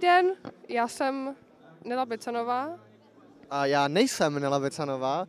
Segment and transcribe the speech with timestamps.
[0.00, 0.36] Den,
[0.68, 1.36] já jsem
[1.84, 2.78] Nela Becanová.
[3.50, 5.26] A já nejsem Nela Vecanová.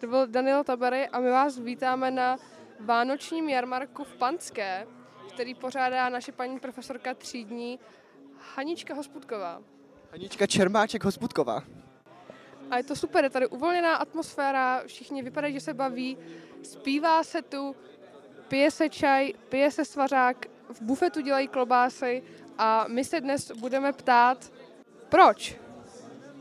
[0.00, 2.36] To byl Daniel Tabery a my vás vítáme na
[2.80, 4.86] Vánočním jarmarku v Panské,
[5.34, 7.78] který pořádá naše paní profesorka třídní
[8.54, 9.62] Hanička Hospudková.
[10.10, 11.62] Hanička Čermáček Hospudková.
[12.70, 16.18] A je to super, je tady uvolněná atmosféra, všichni vypadají, že se baví,
[16.62, 17.76] zpívá se tu,
[18.48, 22.22] pije se čaj, pije se svařák, v bufetu dělají klobásy
[22.58, 24.52] a my se dnes budeme ptát,
[25.08, 25.56] proč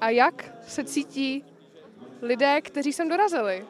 [0.02, 1.46] a jak se cítí
[2.22, 3.66] lidé, kteří sem dorazili.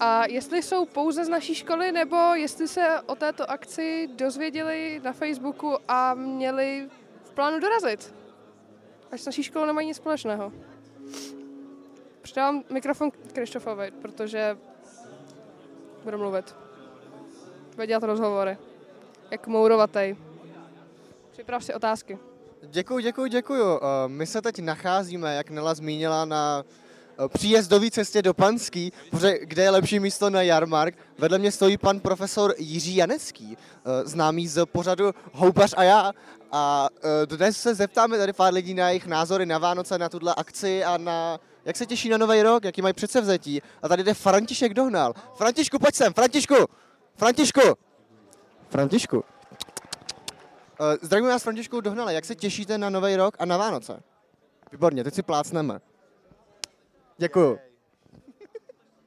[0.00, 5.12] A jestli jsou pouze z naší školy, nebo jestli se o této akci dozvěděli na
[5.12, 6.88] Facebooku a měli
[7.24, 8.14] v plánu dorazit.
[9.12, 10.52] Až s naší školou nemají nic společného.
[12.22, 14.58] Předávám mikrofon Krištofovi, protože
[16.04, 16.56] budu mluvit.
[17.74, 18.58] Bude dělat rozhovory.
[19.30, 20.16] Jak mourovatej.
[21.32, 22.18] Připrav si otázky.
[22.62, 23.80] Děkuji, děkuji, děkuji.
[24.06, 29.62] My se teď nacházíme, jak Nela zmínila, na eh, příjezdové cestě do Panský, protože kde
[29.62, 30.98] je lepší místo na jarmark.
[31.18, 36.12] Vedle mě stojí pan profesor Jiří Janecký, eh, známý z pořadu Houpař a já.
[36.52, 36.88] A
[37.22, 40.84] eh, dnes se zeptáme tady pár lidí na jejich názory na Vánoce, na tuhle akci
[40.84, 43.62] a na jak se těší na nový rok, jaký mají předsevzetí.
[43.82, 45.14] A tady jde František Dohnal.
[45.34, 46.54] Františku, pojď sem, Františku!
[47.16, 47.83] Františku!
[48.68, 49.16] Františku.
[49.16, 49.24] Uh,
[51.02, 52.14] zdravím vás, Františku Dohnale.
[52.14, 54.02] Jak se těšíte na Nový rok a na Vánoce?
[54.72, 55.80] Výborně, teď si plácneme.
[57.18, 57.58] Děkuju.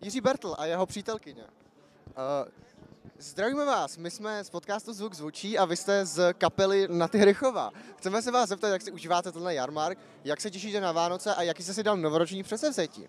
[0.02, 1.44] Jiří Bertl a jeho přítelkyně.
[1.44, 1.48] Uh,
[3.20, 7.17] zdravíme vás, my jsme z podcastu Zvuk zvučí a vy jste z kapely Na ty
[7.17, 7.72] Hrychova.
[7.98, 11.44] Chceme se vás zeptat, jak si užíváte tenhle jarmark, jak se těšíte na Vánoce a
[11.44, 13.08] jaký jste si dal novoroční předsevzetí.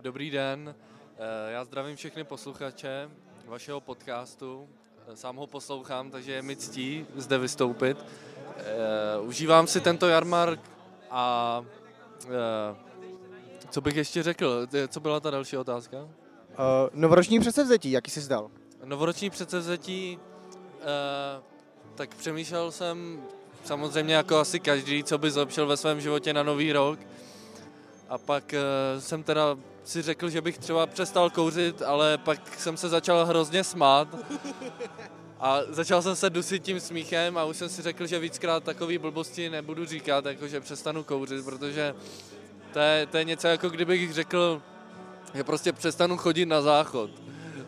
[0.00, 0.74] Dobrý den,
[1.20, 3.10] Eh, já zdravím všechny posluchače
[3.46, 4.68] vašeho podcastu.
[5.14, 7.96] Sám ho poslouchám, takže je mi ctí zde vystoupit.
[8.56, 10.60] Eh, Užívám si tento jarmark
[11.10, 11.64] a
[12.24, 12.76] eh,
[13.70, 14.66] co bych ještě řekl?
[14.74, 15.96] Eh, Co byla ta další otázka?
[15.98, 16.04] Uh,
[16.92, 18.50] novoroční předsevzetí, jaký jsi zdal?
[18.84, 20.18] Novoroční předsevzetí,
[20.80, 21.42] eh,
[21.94, 23.22] tak přemýšlel jsem
[23.64, 26.98] samozřejmě jako asi každý, co by zlepšil ve svém životě na nový rok.
[28.08, 28.60] A pak eh,
[29.00, 29.56] jsem teda
[29.88, 34.08] si řekl, že bych třeba přestal kouřit, ale pak jsem se začal hrozně smát.
[35.40, 38.98] A začal jsem se dusit tím smíchem a už jsem si řekl, že víckrát takový
[38.98, 41.94] blbosti nebudu říkat, jako že přestanu kouřit, protože
[42.72, 44.62] to je, to je něco jako kdybych řekl,
[45.34, 47.10] že prostě přestanu chodit na záchod.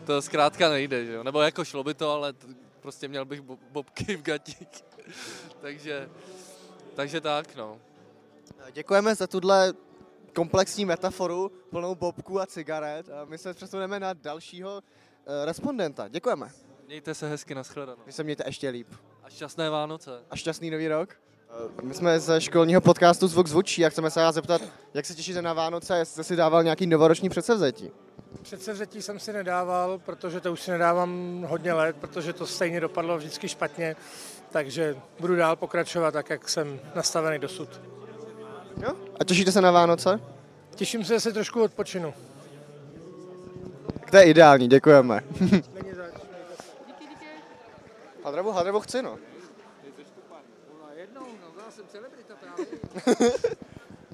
[0.05, 1.23] To zkrátka nejde, že jo?
[1.23, 2.33] Nebo jako šlo by to, ale
[2.81, 4.67] prostě měl bych bo- bobky v gatích.
[5.61, 6.09] takže,
[6.95, 7.77] takže tak, no.
[8.73, 9.73] Děkujeme za tuhle
[10.33, 13.09] komplexní metaforu plnou bobků a cigaret.
[13.09, 16.07] A my se přesuneme na dalšího uh, respondenta.
[16.07, 16.51] Děkujeme.
[16.87, 18.01] Mějte se hezky, nashledanou.
[18.05, 18.87] Vy se mějte ještě líp.
[19.23, 20.11] A šťastné Vánoce.
[20.29, 21.15] A šťastný nový rok.
[21.49, 24.61] Eh, My jsme ze školního podcastu Zvuk zvučí a chceme se vás zeptat,
[24.93, 27.91] jak se těšíte na Vánoce, jestli jste si dával nějaký novoroční předsevzetí.
[28.41, 33.17] Předsevzetí jsem si nedával, protože to už si nedávám hodně let, protože to stejně dopadlo
[33.17, 33.95] vždycky špatně,
[34.51, 37.81] takže budu dál pokračovat tak, jak jsem nastavený dosud.
[38.83, 38.93] Jo?
[39.19, 40.19] A těšíte se na Vánoce?
[40.75, 42.13] Těším se, že si trošku odpočinu.
[43.99, 45.19] Tak to je ideální, děkujeme.
[48.25, 49.17] Hadrabu, hadrabu chci, no.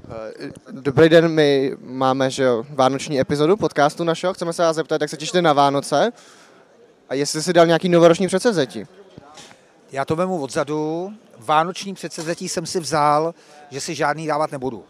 [0.10, 4.34] Eh, Dobrý den, my máme že jo, vánoční epizodu podcastu našeho.
[4.34, 6.12] Chceme se vás zeptat, jak se těšíte na Vánoce
[7.10, 8.86] a jestli si dal nějaký novoroční předsevzetí.
[9.92, 11.14] Já to vemu odzadu.
[11.38, 13.34] Vánoční předsevzetí jsem si vzal,
[13.70, 14.86] že si žádný dávat nebudu.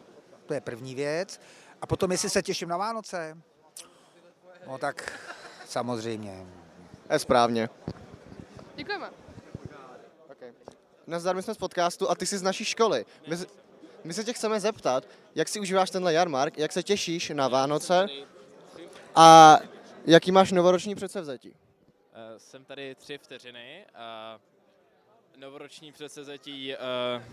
[0.46, 1.40] To je první věc.
[1.82, 3.38] A potom, jestli se těším na Vánoce,
[4.68, 5.20] no tak
[5.66, 6.46] samozřejmě.
[7.10, 7.70] Je správně.
[8.76, 9.10] Děkujeme.
[10.32, 10.54] Okay.
[11.08, 13.06] Nazdar, my jsme z podcastu a ty jsi z naší školy.
[13.28, 13.46] My, se-
[14.04, 15.04] my se tě chceme zeptat,
[15.36, 18.08] jak si užíváš tenhle jarmark, jak se těšíš na Vánoce
[19.16, 19.60] a
[20.06, 21.50] jaký máš novoroční předsevzetí.
[21.50, 21.56] Uh,
[22.38, 23.86] jsem tady tři vteřiny.
[24.36, 24.42] Uh,
[25.38, 27.24] novoroční předsevzetí uh,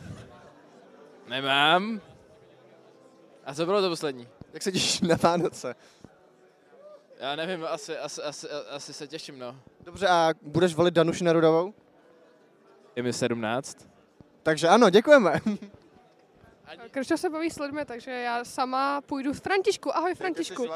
[1.28, 2.00] nemám.
[3.44, 4.28] A co bylo to poslední?
[4.52, 5.74] Jak se těšíš na Vánoce?
[7.18, 9.60] Já nevím, asi, asi, asi, asi se těším, no.
[9.80, 11.74] Dobře, a budeš volit Danuši Nerudovou?
[12.96, 13.88] Je mi 17.
[14.42, 15.40] Takže ano, děkujeme.
[16.90, 19.96] Krištof se baví s lidmi, takže já sama půjdu s Františku.
[19.96, 20.66] Ahoj Františku.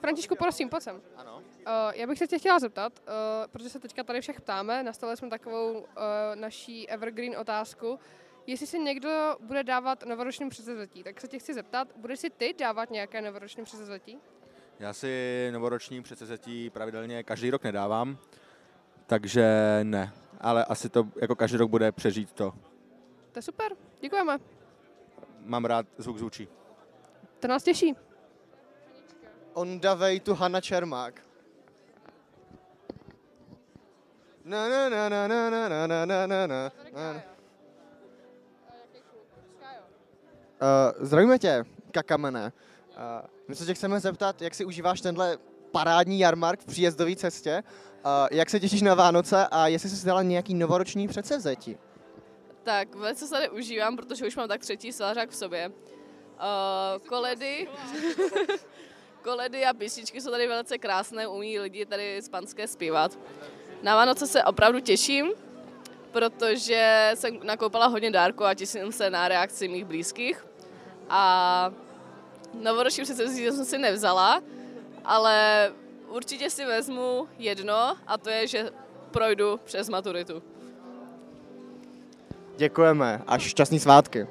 [0.00, 1.02] Františku, prosím, pojď sem.
[1.16, 1.42] Ano.
[1.66, 3.12] Uh, já bych se tě chtěla zeptat, uh,
[3.52, 5.86] protože se teďka tady všech ptáme, nastavili jsme takovou uh,
[6.34, 7.98] naší evergreen otázku,
[8.46, 12.54] jestli si někdo bude dávat novoroční předsevzetí, tak se tě chci zeptat, budeš si ty
[12.58, 14.18] dávat nějaké novoroční předsevzetí?
[14.78, 18.18] Já si novoroční předsevzetí pravidelně každý rok nedávám,
[19.06, 19.46] takže
[19.82, 20.12] ne.
[20.40, 22.52] Ale asi to jako každý rok bude přežít to.
[23.32, 24.38] To je super, děkujeme.
[25.44, 26.48] Mám rád zvuk zvučí.
[27.40, 27.94] To nás těší.
[29.52, 31.29] On way to Hanna Čermák.
[34.44, 36.72] Na na na na na na na na na na na.
[40.60, 42.52] Uh, zdravíme tě, kakamene.
[42.88, 45.38] Uh, my se tě chceme zeptat, jak si užíváš tenhle
[45.70, 47.62] parádní jarmark v příjezdové cestě,
[48.04, 51.76] uh, jak se těšíš na Vánoce a jestli jsi si dala nějaký novoroční předsevzetí.
[52.62, 55.68] Tak velice se tady užívám, protože už mám tak třetí svářák v sobě.
[55.68, 57.68] Uh, koledy,
[59.22, 63.18] koledy a písničky jsou tady velice krásné, umí lidi tady z panské zpívat.
[63.82, 65.26] Na Vánoce se opravdu těším,
[66.12, 70.46] protože jsem nakoupila hodně dárků a těším se na reakci mých blízkých.
[71.08, 71.72] A
[72.62, 74.42] novoroční předsevzetí jsem si nevzala,
[75.04, 75.70] ale
[76.08, 78.70] určitě si vezmu jedno a to je, že
[79.10, 80.42] projdu přes maturitu.
[82.56, 84.26] Děkujeme a šťastný svátky.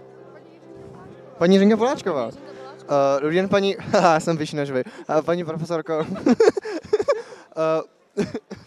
[1.37, 2.25] Paní Řinka Poláčková.
[2.25, 2.31] Uh,
[3.21, 3.75] dobrý den, paní...
[3.93, 4.83] Já jsem vyšší než vy.
[5.09, 5.99] Uh, paní profesorko.
[5.99, 6.15] uh,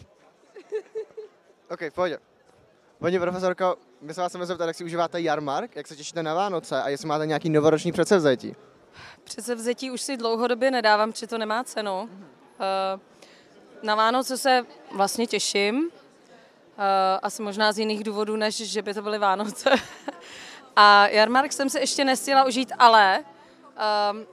[1.73, 2.13] OK, pojď.
[2.99, 6.35] Paní profesorko, my se vás chceme zeptat, jak si užíváte jarmark, jak se těšíte na
[6.35, 8.57] Vánoce a jestli máte nějaký novoroční předsevzetí.
[9.25, 12.11] Předsevzetí už si dlouhodobě nedávám, či to nemá cenu.
[12.61, 13.01] Eh,
[13.83, 15.91] Na Vánoce se vlastně těším,
[16.79, 19.71] eh, asi možná z jiných důvodů, než že by to byly Vánoce.
[20.77, 23.25] A jarmark jsem se ještě nestihla užít, ale
[23.77, 24.27] ehm,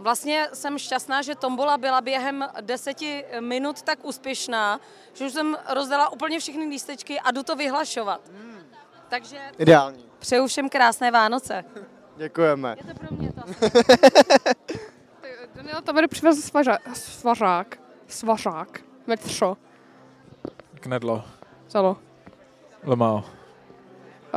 [0.00, 4.80] vlastně jsem šťastná, že tombola byla během deseti minut tak úspěšná,
[5.12, 8.20] že už jsem rozdala úplně všechny lístečky a jdu to vyhlašovat.
[9.08, 10.04] Takže Ideální.
[10.18, 11.64] přeju všem krásné Vánoce.
[12.16, 12.76] Děkujeme.
[12.78, 13.42] Je to pro mě to.
[15.54, 17.78] Daniel tady přivez svařa, svařák.
[18.06, 18.80] Svařák.
[19.06, 19.56] Metřo.
[20.80, 21.24] Knedlo.
[21.68, 21.96] Zalo.
[22.82, 23.24] Lemao.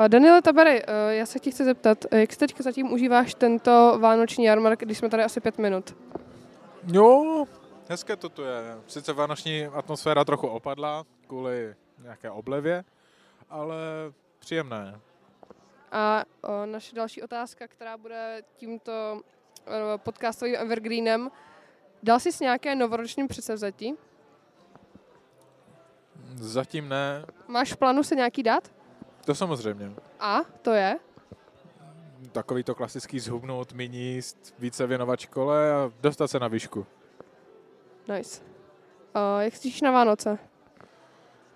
[0.08, 3.98] Daniele Tabery, eh, já se ti chci zeptat, eh, jak si teďka zatím užíváš tento
[4.00, 5.96] vánoční jarmark, když jsme tady asi pět minut?
[6.94, 7.46] Jo,
[7.90, 8.78] hezké to tu je.
[8.88, 12.84] Sice vánoční atmosféra trochu opadla kvůli nějaké oblevě,
[13.50, 13.76] ale
[14.40, 15.00] příjemné.
[15.92, 19.22] A o, naše další otázka, která bude tímto
[19.68, 21.32] eh, podcastovým evergreenem.
[22.04, 23.94] Dal jsi nějaké novoroční předsevzetí?
[26.36, 28.72] Zatím ne, Máš v plánu se nějaký dát?
[29.26, 29.92] To samozřejmě.
[30.20, 31.00] A, to je?
[32.32, 36.86] Takový to klasický zhubnout, méně jíst, více věnovat škole a dostat se na výšku.
[38.08, 38.42] Nice.
[39.14, 40.38] A jak se těšíš na Vánoce?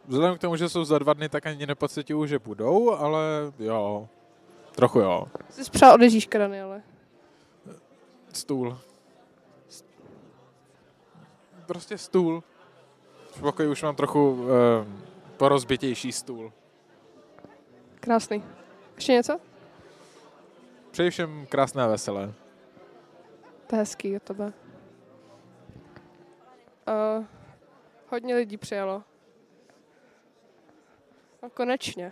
[0.06, 3.22] Vzhledem k tomu, že jsou za dva dny, tak ani nepocituju, že budou, ale
[3.60, 4.10] jo,
[4.76, 5.28] trochu jo.
[5.50, 6.84] Jsi přál od Ježíška, Daniele.
[8.34, 8.78] Stůl.
[11.66, 12.44] Prostě stůl.
[13.32, 14.86] V pokoji už mám trochu eh,
[15.38, 16.54] porozbitější stůl.
[18.00, 18.44] Krásný.
[18.96, 19.40] Ještě něco?
[20.92, 22.34] Přeji všem krásné a veselé.
[23.68, 24.54] To je hezký od tebe.
[26.88, 27.26] Uh,
[28.10, 29.04] hodně lidí přijelo.
[31.44, 32.12] No konečně.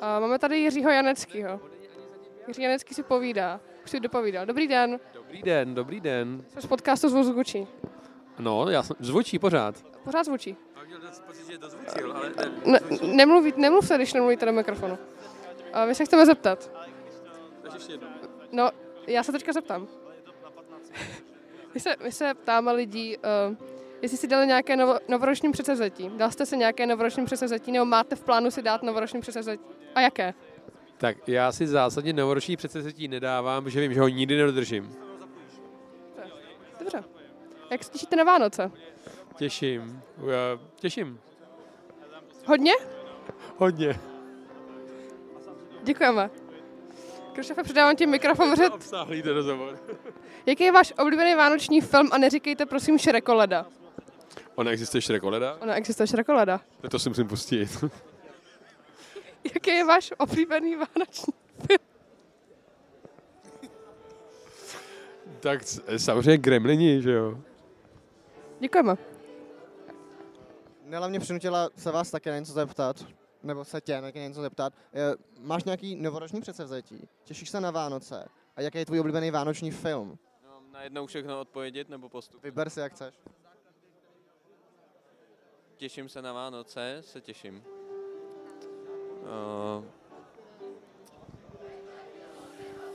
[0.00, 1.60] Uh, máme tady Jiřího Janeckýho.
[2.48, 3.60] Jiří Janecký si povídá.
[3.84, 4.46] Už si dopovídal.
[4.46, 5.00] Dobrý den.
[5.14, 6.44] Dobrý den, dobrý den.
[6.48, 7.66] Jsem z podcastu Zvoz zvučí.
[8.38, 9.84] No, já jsem, zvučí pořád.
[10.04, 10.56] Pořád zvučí.
[11.68, 12.32] Zvučil, ale
[12.64, 12.80] Ne,
[13.14, 14.98] nemluví, nemluvte, když nemluvíte do mikrofonu.
[15.74, 16.70] Uh, my se chceme zeptat.
[18.52, 18.70] No,
[19.06, 19.88] já se teďka zeptám.
[21.74, 23.56] my, se, my se ptáme lidí, uh,
[24.02, 26.10] jestli si dali nějaké novo, novoroční předsevzetí.
[26.16, 29.64] Dal jste si nějaké novoroční předsevzetí, nebo máte v plánu si dát novoroční předsevzetí?
[29.94, 30.34] A jaké?
[30.98, 34.96] Tak já si zásadně novoroční předsevzetí nedávám, že vím, že ho nikdy nedodržím.
[36.78, 37.04] Dobře.
[37.70, 38.70] Jak se těšíte na Vánoce?
[39.38, 40.02] Těším.
[40.26, 41.20] Já těším.
[42.46, 42.72] Hodně?
[43.56, 44.00] Hodně.
[45.82, 46.30] Děkujeme.
[47.32, 48.56] Krištofe, předávám ti mikrofon.
[48.56, 48.72] Řet.
[48.72, 49.78] Obsáhlý ten rozhovor.
[50.46, 53.66] Jaký je váš oblíbený vánoční film a neříkejte prosím Šrekoleda.
[54.54, 55.56] Ona existuje Šrekoleda?
[55.60, 56.60] Ona existuje Šrekoleda.
[56.90, 57.84] To si musím pustit.
[59.54, 61.32] Jaký je váš oblíbený vánoční
[65.40, 67.38] tak s- samozřejmě Gremlini, že jo.
[68.60, 68.96] Děkujeme.
[70.88, 73.06] Nela mě přinutila se vás také na něco zeptat,
[73.42, 74.72] nebo se tě na něco zeptat.
[74.94, 77.08] Eh, Máš nějaký novoroční předsevzetí?
[77.24, 78.28] Těšíš se na Vánoce?
[78.56, 80.18] A jaký je tvůj oblíbený vánoční film?
[80.50, 82.42] Mám najednou všechno odpovědět nebo postup?
[82.42, 83.14] Vyber si, jak chceš.
[85.76, 87.64] Těším se na Vánoce, se těším.
[89.22, 89.84] Uh,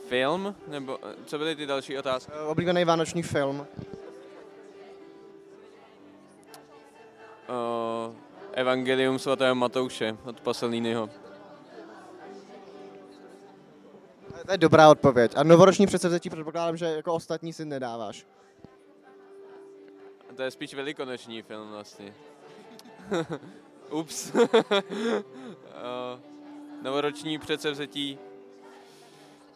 [0.08, 0.56] film?
[0.68, 2.32] Nebo eh, co byly ty další otázky?
[2.48, 3.68] Oblíbený vánoční film?
[8.64, 11.10] Evangelium svatého Matouše od Pasolínyho.
[14.46, 15.32] To je dobrá odpověď.
[15.36, 18.26] A novoroční předsevzetí předpokládám, že jako ostatní si nedáváš.
[20.36, 22.14] To je spíš velikonoční film vlastně.
[23.90, 24.32] Ups.
[26.82, 28.20] Novoroční předsevzetí.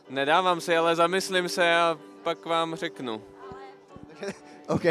[0.09, 3.21] Nedávám si, ale zamyslím se a pak vám řeknu.
[4.67, 4.83] OK,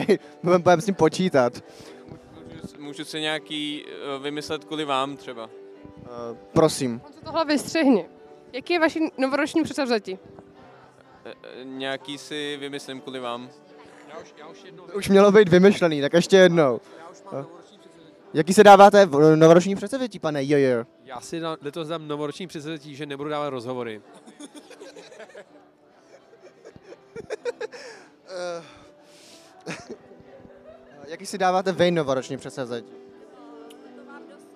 [0.43, 1.63] budeme budem s tím počítat.
[2.87, 5.45] Můžu, si nějaký eh, vymyslet kvůli vám třeba.
[5.45, 7.01] Uh, prosím.
[7.25, 8.07] Tohle vystřihni.
[8.53, 10.19] Jaký je vaši novoroční předsevzetí?
[11.25, 13.51] Eh, Nějaký si vymyslím kvůli vám.
[14.95, 16.81] Už mělo být vymyšlený, tak ještě jednou.
[17.33, 17.45] Uh,
[18.35, 20.85] Jaký se dáváte v novoroční předsevzetí, pane Jojo?
[21.05, 24.03] Já si na, letos dám novoroční předsevzetí, že nebudu dávat rozhovory.
[31.17, 32.93] Jaký si dáváte vy novoroční předsevzetí?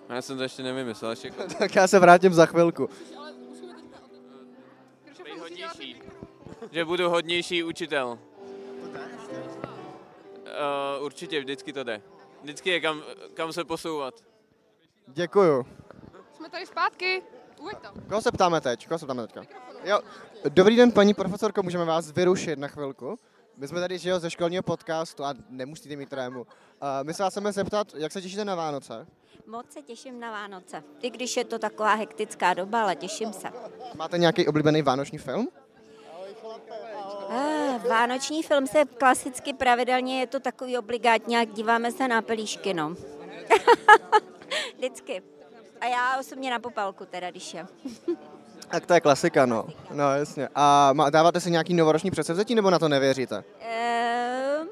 [0.09, 1.11] Já jsem to ještě nevymyslel.
[1.11, 1.31] Ještě...
[1.59, 2.88] tak já se vrátím za chvilku.
[5.38, 6.02] Hodnější.
[6.71, 8.19] Že budu hodnější učitel.
[10.99, 12.02] Uh, určitě, vždycky to jde.
[12.43, 13.02] Vždycky je kam,
[13.35, 14.14] kam se posouvat.
[15.07, 15.67] Děkuju.
[16.37, 17.23] Jsme tady zpátky.
[17.61, 17.88] Uveď to.
[18.09, 18.88] Koho se ptáme teď?
[18.88, 19.43] Koho se ptáme teďka?
[19.85, 20.00] Jo.
[20.49, 23.19] Dobrý den, paní profesorko, můžeme vás vyrušit na chvilku?
[23.61, 26.40] My jsme tady že jo, ze školního podcastu a nemusíte mít trému.
[26.40, 26.47] Uh,
[27.02, 29.07] my se vás chceme zeptat, jak se těšíte na Vánoce?
[29.47, 30.83] Moc se těším na Vánoce.
[31.02, 33.49] I když je to taková hektická doba, ale těším se.
[33.95, 35.49] Máte nějaký oblíbený vánoční film?
[37.29, 42.75] Ah, vánoční film se klasicky pravidelně, je to takový obligátní, jak díváme se na pelíšky,
[42.75, 42.95] no.
[44.76, 45.23] Vždycky.
[45.81, 47.67] A já osobně na popelku teda, když je.
[48.71, 49.67] Tak to je klasika, no.
[49.91, 50.49] No, jasně.
[50.55, 53.45] A dáváte si nějaký novoroční předsevzetí, nebo na to nevěříte?
[53.61, 54.69] Ehm,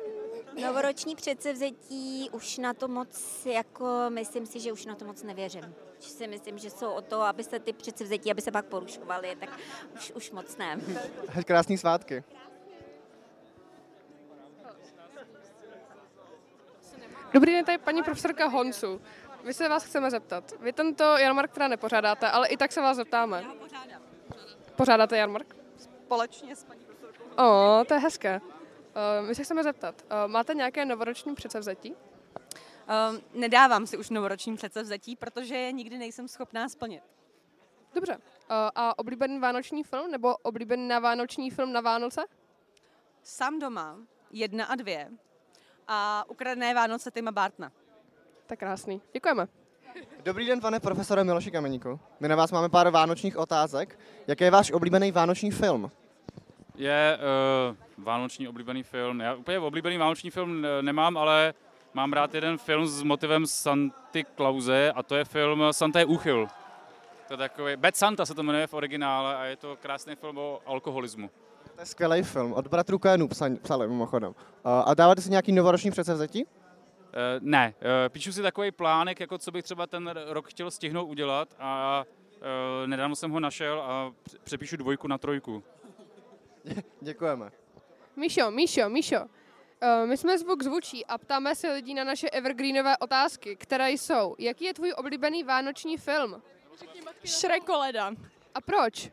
[0.63, 5.75] novoroční předsevzetí už na to moc, jako myslím si, že už na to moc nevěřím.
[6.01, 9.37] Že si myslím, že jsou o to, aby se ty předsevzetí, aby se pak porušovaly,
[9.41, 9.49] tak
[9.95, 10.81] už, už moc ne.
[11.39, 12.25] Ať krásný svátky.
[17.33, 19.01] Dobrý den, tady paní profesorka Honsu.
[19.49, 20.53] My se vás chceme zeptat.
[20.61, 23.43] Vy tento jarmark teda nepořádáte, ale i tak se vás zeptáme.
[23.43, 24.03] Já pořádám.
[24.77, 25.57] Pořádáte jarmark?
[25.77, 27.43] Společně s paní profesorkou.
[27.43, 28.41] O, to je hezké.
[28.41, 31.93] Uh, my se chceme zeptat, uh, máte nějaké novoroční předsevzetí?
[31.93, 37.03] Um, nedávám si už novoroční předsevzetí, protože je nikdy nejsem schopná splnit.
[37.95, 38.17] Dobře.
[38.17, 38.21] Uh,
[38.75, 42.25] a oblíbený vánoční film nebo oblíbený na vánoční film na Vánoce?
[43.23, 43.99] Sám doma,
[44.31, 45.11] jedna a dvě.
[45.87, 47.73] A ukradené Vánoce Tima Bartna.
[48.49, 49.03] Tak krásný.
[49.13, 49.47] Děkujeme.
[50.25, 52.01] Dobrý den, pane profesore Miloši Kameníku.
[52.21, 53.99] My na vás máme pár vánočních otázek.
[54.27, 55.91] Jaký je váš oblíbený vánoční film?
[56.79, 57.19] je
[57.99, 59.21] uh, vánoční oblíbený film.
[59.21, 61.55] Já úplně oblíbený vánoční film eh, nemám, ale
[61.95, 66.49] mám rád jeden film s motivem Santy Clause a to je film Santa je úchyl.
[67.29, 70.39] To je takový, Bad Santa se to jmenuje v originále a je to krásný film
[70.39, 71.31] o alkoholismu.
[71.75, 72.53] To je skvělý film.
[72.53, 74.29] Od bratrů Coenů psa- psali mimochodem.
[74.29, 74.35] Uh,
[74.87, 76.47] a dáváte si nějaký novoroční předsevzetí?
[77.19, 81.09] Uh, ne, uh, píšu si takový plánek, jako co bych třeba ten rok chtěl stihnout
[81.09, 82.05] udělat a
[82.37, 85.65] uh, nedávno jsem ho našel a pře- přepíšu dvojku na trojku.
[87.01, 87.51] Děkujeme.
[88.17, 89.17] Míšo, Míšo, Míšo.
[90.05, 94.65] My jsme zvuk zvučí a ptáme se lidí na naše evergreenové otázky, které jsou, jaký
[94.65, 96.43] je tvůj oblíbený vánoční film?
[97.27, 98.13] Shrek Koleda.
[98.55, 99.11] A proč?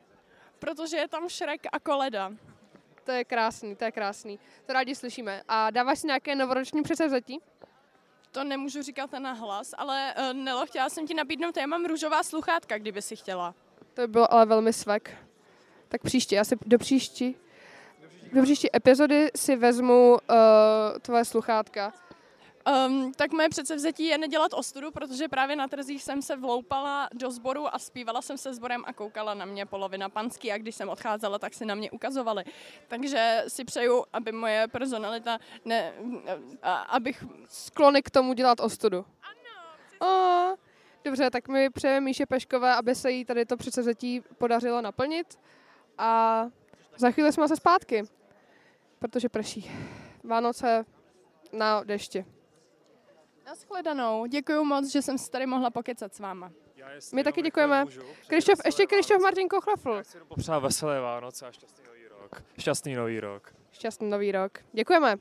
[0.60, 2.32] Protože je tam Shrek a Koleda.
[3.04, 4.40] To je krásný, to je krásný.
[4.66, 5.42] To rádi slyšíme.
[5.48, 7.40] A dáváš si nějaké novoroční předsevzetí?
[8.36, 12.24] To nemůžu říkat na hlas, ale uh, Nelo, chtěla jsem ti nabídnout, já mám růžová
[12.24, 13.56] sluchátka, kdyby si chtěla.
[13.94, 15.18] To by bylo ale velmi svek.
[15.88, 17.36] Tak příště, já si do příští,
[18.34, 20.18] do příští epizody si vezmu uh,
[21.02, 21.94] tvoje sluchátka.
[22.68, 27.32] Um, tak moje předsevzetí je nedělat ostudu, protože právě na trzích jsem se vloupala do
[27.32, 30.90] sboru a zpívala jsem se sborem a koukala na mě polovina panský a když jsem
[30.90, 32.44] odcházela, tak si na mě ukazovali.
[32.88, 35.94] Takže si přeju, aby moje personalita, ne,
[36.64, 37.26] a, abych...
[37.50, 39.06] Sklony k tomu dělat ostudu.
[40.02, 40.58] Ano.
[41.04, 45.40] Dobře, tak mi přejeme Míše Peškové, aby se jí tady to předsevzetí podařilo naplnit.
[45.98, 46.42] A
[46.98, 48.04] za chvíli jsme se zpátky,
[49.00, 49.72] protože prší.
[50.24, 50.86] Vánoce
[51.52, 52.26] na dešti.
[53.46, 54.26] Naschledanou.
[54.26, 56.52] Děkuji moc, že jsem si tady mohla pokecat s váma.
[57.14, 57.86] My taky děkujeme.
[58.28, 60.02] Krištof, ještě Krištof Martin Kochlafl.
[60.28, 62.44] Popřát veselé Vánoce a šťastný nový rok.
[62.60, 63.54] Šťastný nový rok.
[63.72, 64.60] Šťastný nový rok.
[64.74, 65.16] Děkujeme.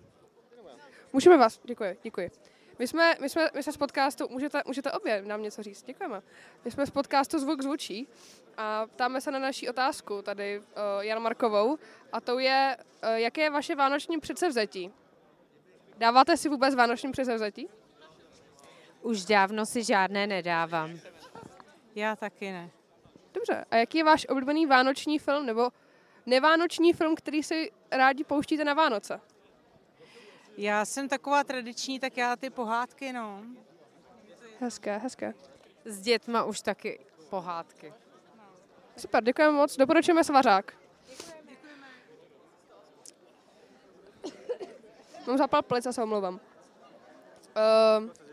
[1.12, 2.30] Můžeme vás, děkuji, děkuji.
[2.78, 6.22] My jsme, my jsme, my jsme z podcastu, můžete, můžete obě nám něco říct, děkujeme.
[6.64, 8.08] My jsme z podcastu Zvuk zvučí
[8.56, 10.64] a ptáme se na naší otázku tady uh,
[11.00, 11.78] Jan Markovou
[12.12, 14.92] a to je, uh, jaké je vaše vánoční předsevzetí?
[15.96, 17.68] Dáváte si vůbec vánoční předsevzetí?
[19.04, 21.00] Už dávno si žádné nedávám.
[21.94, 22.70] Já taky ne.
[23.34, 25.70] Dobře, a jaký je váš oblíbený vánoční film nebo
[26.26, 29.20] nevánoční film, který si rádi pouštíte na Vánoce?
[30.56, 33.42] Já jsem taková tradiční, tak já ty pohádky, no.
[34.60, 35.34] Hezké, hezké.
[35.84, 37.94] S dětma už taky pohádky.
[38.96, 39.76] Super, děkujeme moc.
[39.76, 40.72] Doporučujeme svařák.
[45.26, 46.34] Mám zapal plic, já se omlouvám.
[46.34, 48.23] Uh,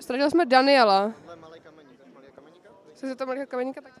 [0.00, 1.12] ztratili jsme Daniela.
[2.94, 3.80] Jsi to malý kameníka?
[3.80, 3.92] Tak...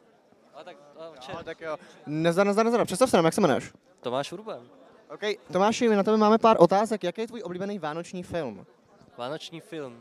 [0.54, 1.76] A tak, a No, tak jo.
[2.06, 2.86] Nezdar, nezdar, nezdar.
[2.86, 3.72] Představ se nám, jak se jmenuješ?
[4.00, 4.68] Tomáš Urban.
[5.14, 5.20] OK,
[5.52, 7.04] Tomáši, my na tebe máme pár otázek.
[7.04, 8.66] Jaký je tvůj oblíbený vánoční film?
[9.16, 9.92] Vánoční film.
[9.94, 10.00] Uh,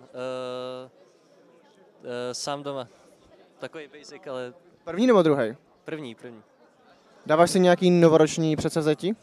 [0.90, 2.88] uh, sám doma.
[3.60, 5.56] Takový basic, ale První nebo druhý?
[5.86, 6.44] první, první.
[7.26, 9.16] Dáváš si nějaký novoroční předsevzetí?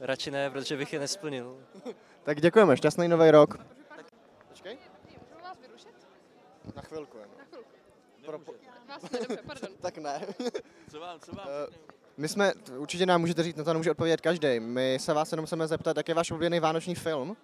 [0.00, 1.56] Radši ne, protože bych je nesplnil.
[2.22, 3.58] Tak děkujeme, šťastný nový rok.
[6.90, 7.34] Na chvilku jenom.
[8.24, 8.40] Pro...
[9.80, 10.26] tak ne.
[10.90, 11.46] Co vám, co vám?
[11.48, 11.76] Eh,
[12.16, 14.60] My jsme, určitě nám můžete říct, na to nemůže odpovědět každý.
[14.60, 17.36] My se vás jenom chceme zeptat, jak je váš oblíbený vánoční film?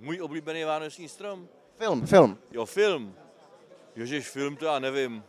[0.00, 1.48] Můj oblíbený vánoční strom?
[1.76, 2.38] Film, film.
[2.50, 3.14] Jo, film.
[3.96, 5.24] Ježiš, film to já nevím.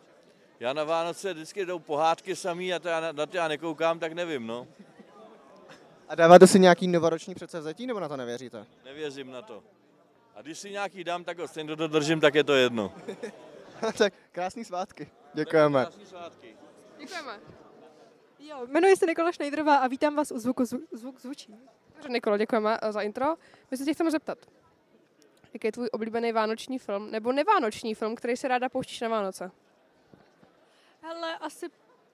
[0.59, 3.99] Já na Vánoce vždycky jdou pohádky samý a to já, na, na to já nekoukám,
[3.99, 4.67] tak nevím, no.
[6.07, 8.65] A dáváte si nějaký novoroční předsevzetí, nebo na to nevěříte?
[8.85, 9.63] Nevěřím na to.
[10.39, 12.93] A když si nějaký dám, tak ho stejně to dodržím, tak je to jedno.
[13.97, 15.11] tak krásný svátky.
[15.33, 15.81] Děkujeme.
[15.81, 16.57] Krásný svátky.
[16.99, 17.39] Děkujeme.
[18.39, 21.55] Jo, jmenuji se Nikola Šnejdrová a vítám vás u zvuku zvu, zvuk zvučí.
[21.95, 23.25] Dobře, Nikolo, děkujeme eh, za intro.
[23.71, 24.37] My se tě chceme zeptat,
[25.53, 29.51] jaký je tvůj oblíbený vánoční film nebo nevánoční film, který si ráda pouštíš na Vánoce?
[31.01, 31.65] Hele, asi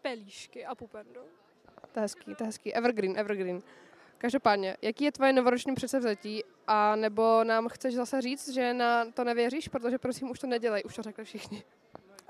[0.02, 1.22] pelíšky a pupendo.
[1.92, 2.74] To je hezký, to je hezký.
[2.74, 3.62] Evergreen, evergreen.
[4.18, 9.24] Každopádně, jaký je tvoje novoroční předsevzetí a nebo nám chceš zase říct, že na to
[9.24, 11.64] nevěříš, protože prosím už to nedělej, už to řekli všichni.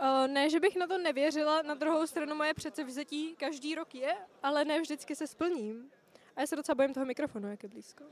[0.02, 4.16] Uh, ne, že bych na to nevěřila, na druhou stranu moje předsevzetí každý rok je,
[4.44, 5.92] ale ne vždycky se splním.
[6.36, 8.04] A já se docela bojím toho mikrofonu, jak je blízko.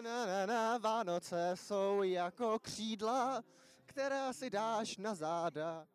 [0.00, 3.44] Na, na, na, Vánoce jsou jako křídla,
[3.86, 5.86] která si dáš na záda.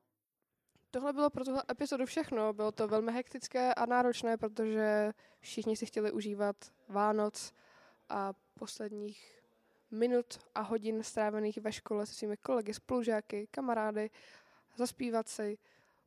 [0.91, 2.53] Tohle bylo pro tuhle epizodu všechno.
[2.53, 6.55] Bylo to velmi hektické a náročné, protože všichni si chtěli užívat
[6.87, 7.53] Vánoc
[8.09, 9.40] a posledních
[9.91, 14.09] minut a hodin strávených ve škole se svými kolegy, spolužáky, kamarády,
[14.75, 15.57] zaspívat si,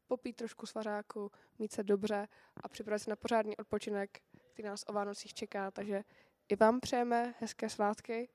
[0.07, 4.21] popít trošku svařáku, mít se dobře a připravit se na pořádný odpočinek,
[4.53, 5.71] který nás o Vánocích čeká.
[5.71, 6.05] Takže
[6.49, 8.29] i vám přejeme hezké svátky.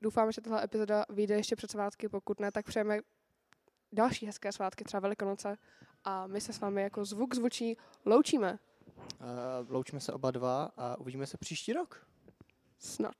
[0.00, 3.00] Doufáme, že tahle epizoda vyjde ještě před svátky, pokud ne, tak přejeme
[3.92, 5.58] další hezké svátky, třeba Velikonoce.
[6.04, 8.58] A my se s vámi jako zvuk zvučí loučíme.
[9.20, 9.26] Uh,
[9.68, 12.06] loučíme se oba dva a uvidíme se příští rok.
[12.78, 13.14] Snad.